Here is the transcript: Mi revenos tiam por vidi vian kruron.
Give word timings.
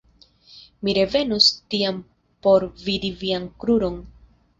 Mi 0.87 0.93
revenos 0.97 1.49
tiam 1.73 1.99
por 2.47 2.65
vidi 2.87 3.13
vian 3.21 3.47
kruron. 3.65 4.01